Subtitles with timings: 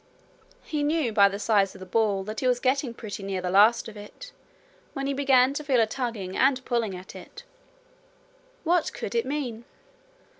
[0.63, 3.51] He knew by the size of the ball that he was getting pretty near the
[3.51, 4.31] last of it,
[4.93, 7.43] when he began to feel a tugging and pulling at it.
[8.63, 9.63] What could it mean?